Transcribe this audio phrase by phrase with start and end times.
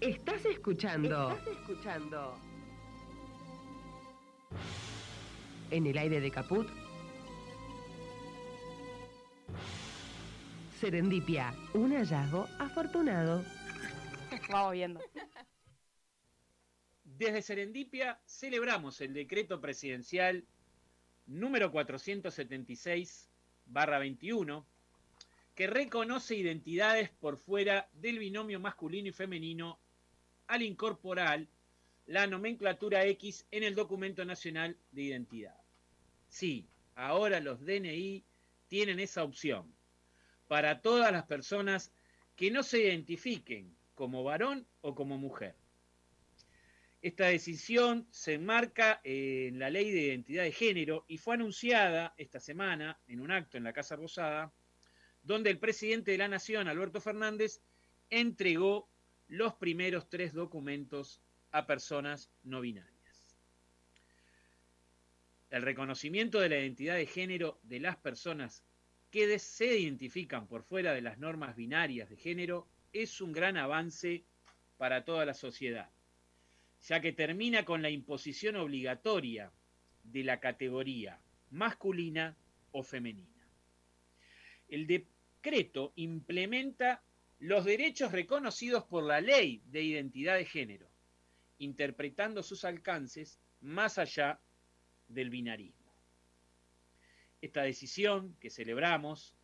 [0.00, 1.32] Estás escuchando.
[1.32, 2.38] Estás escuchando.
[5.70, 6.66] En el aire de Caput.
[10.80, 13.44] Serendipia, un hallazgo afortunado.
[14.50, 14.98] Vamos viendo.
[17.04, 20.46] Desde Serendipia celebramos el decreto presidencial
[21.26, 24.64] número 476-21
[25.54, 29.78] que reconoce identidades por fuera del binomio masculino y femenino
[30.50, 31.46] al incorporar
[32.06, 35.56] la nomenclatura X en el documento nacional de identidad.
[36.28, 38.24] Sí, ahora los DNI
[38.66, 39.72] tienen esa opción
[40.48, 41.92] para todas las personas
[42.34, 45.54] que no se identifiquen como varón o como mujer.
[47.00, 52.40] Esta decisión se enmarca en la ley de identidad de género y fue anunciada esta
[52.40, 54.52] semana en un acto en la Casa Rosada,
[55.22, 57.62] donde el presidente de la Nación, Alberto Fernández,
[58.10, 58.89] entregó
[59.30, 62.90] los primeros tres documentos a personas no binarias.
[65.48, 68.62] El reconocimiento de la identidad de género de las personas
[69.10, 74.22] que se identifican por fuera de las normas binarias de género es un gran avance
[74.76, 75.90] para toda la sociedad
[76.82, 79.52] ya que termina con la imposición obligatoria
[80.04, 82.36] de la categoría masculina
[82.72, 83.28] o femenina.
[84.68, 87.02] El decreto implementa
[87.40, 90.90] los derechos reconocidos por la ley de identidad de género,
[91.58, 94.38] interpretando sus alcances más allá
[95.08, 95.90] del binarismo.
[97.40, 99.34] Esta decisión que celebramos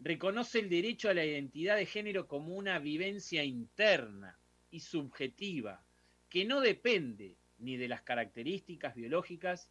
[0.00, 4.36] reconoce el derecho a la identidad de género como una vivencia interna
[4.72, 5.84] y subjetiva
[6.28, 9.70] que no depende ni de las características biológicas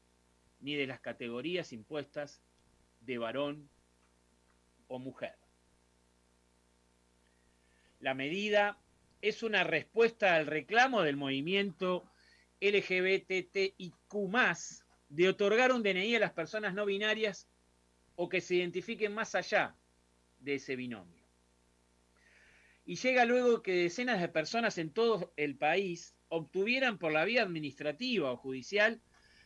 [0.62, 2.42] ni de las categorías impuestas
[3.02, 3.70] de varón
[4.88, 5.36] o mujer.
[8.00, 8.78] La medida
[9.22, 12.10] es una respuesta al reclamo del movimiento
[12.62, 13.94] LGBTIQ
[15.10, 17.48] de otorgar un DNI a las personas no binarias
[18.16, 19.76] o que se identifiquen más allá
[20.40, 21.26] de ese binomio.
[22.86, 27.42] Y llega luego que decenas de personas en todo el país obtuvieran por la vía
[27.44, 29.02] administrativa o judicial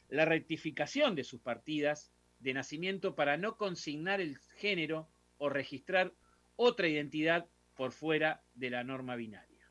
[0.09, 6.13] la rectificación de sus partidas de nacimiento para no consignar el género o registrar
[6.55, 7.47] otra identidad
[7.79, 9.65] por fuera de la norma binaria.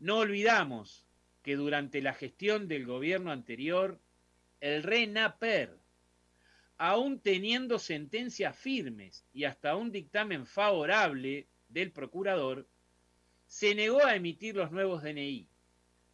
[0.00, 1.06] No olvidamos
[1.40, 4.00] que durante la gestión del gobierno anterior,
[4.58, 5.78] el RENAPER,
[6.76, 12.66] aún teniendo sentencias firmes y hasta un dictamen favorable del procurador,
[13.46, 15.48] se negó a emitir los nuevos DNI,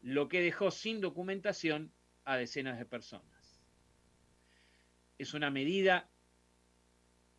[0.03, 1.91] lo que dejó sin documentación
[2.27, 3.63] a decenas de personas.
[5.17, 6.11] Es una medida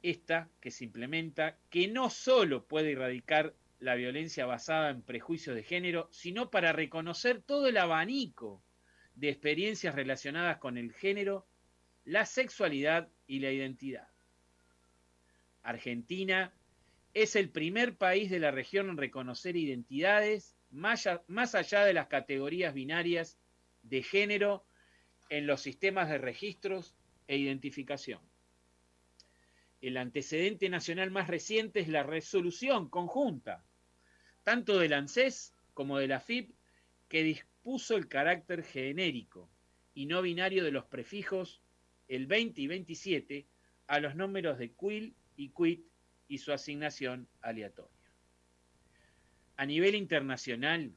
[0.03, 5.63] esta que se implementa que no solo puede erradicar la violencia basada en prejuicios de
[5.63, 8.63] género, sino para reconocer todo el abanico
[9.15, 11.47] de experiencias relacionadas con el género,
[12.05, 14.07] la sexualidad y la identidad.
[15.63, 16.53] Argentina
[17.13, 21.05] es el primer país de la región en reconocer identidades más,
[21.55, 23.37] allá de las categorías binarias
[23.83, 24.65] de género
[25.29, 26.95] en los sistemas de registros
[27.27, 28.21] e identificación.
[29.81, 33.65] El antecedente nacional más reciente es la resolución conjunta,
[34.43, 36.51] tanto del ANSES como de la FIP,
[37.09, 39.49] que dispuso el carácter genérico
[39.95, 41.61] y no binario de los prefijos
[42.07, 43.47] el 20 y 27
[43.87, 45.83] a los números de QUIL y QUIT
[46.27, 47.91] y su asignación aleatoria.
[49.57, 50.93] A nivel internacional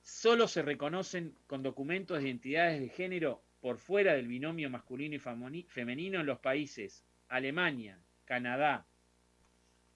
[0.00, 5.62] solo se reconocen con documentos de identidades de género por fuera del binomio masculino y
[5.64, 8.86] femenino en los países Alemania, Canadá,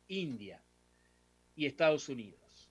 [0.08, 0.62] India
[1.56, 2.70] y Estados Unidos.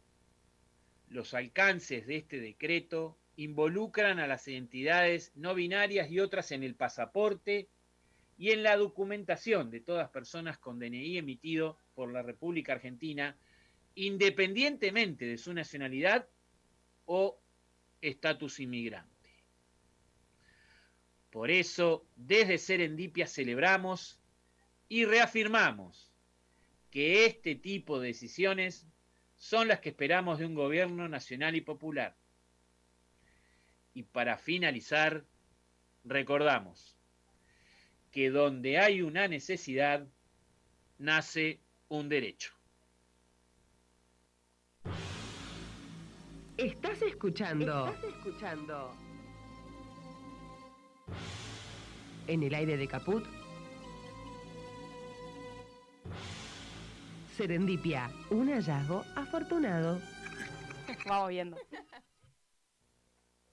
[1.10, 6.76] Los alcances de este decreto involucran a las identidades no binarias y otras en el
[6.76, 7.70] pasaporte
[8.38, 13.38] y en la documentación de todas personas con DNI emitido por la República Argentina
[13.96, 16.28] independientemente de su nacionalidad
[17.06, 17.38] o
[18.00, 19.12] estatus inmigrante.
[21.30, 24.21] Por eso, desde Serendipia celebramos
[24.92, 26.12] y reafirmamos
[26.90, 28.86] que este tipo de decisiones
[29.38, 32.14] son las que esperamos de un gobierno nacional y popular.
[33.94, 35.24] Y para finalizar,
[36.04, 36.98] recordamos
[38.12, 40.06] que donde hay una necesidad,
[40.98, 42.52] nace un derecho.
[46.58, 47.88] Estás escuchando.
[47.88, 48.94] Estás escuchando.
[52.28, 53.41] En el aire de Caput.
[57.36, 60.00] Serendipia, un hallazgo afortunado.
[61.08, 61.58] Vamos viendo.